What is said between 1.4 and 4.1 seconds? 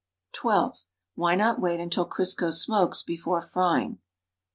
wait until Crisco smokes before frying?